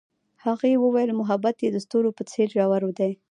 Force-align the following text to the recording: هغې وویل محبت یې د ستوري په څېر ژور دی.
هغې 0.45 0.81
وویل 0.83 1.11
محبت 1.21 1.55
یې 1.63 1.69
د 1.71 1.77
ستوري 1.85 2.11
په 2.17 2.23
څېر 2.31 2.47
ژور 2.55 2.83
دی. 2.99 3.11